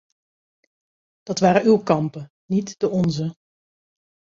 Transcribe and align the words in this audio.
Dat 1.23 1.39
waren 1.39 1.65
uw 1.65 1.77
kampen, 1.77 2.31
niet 2.45 2.79
de 2.79 2.89
onze. 2.89 3.35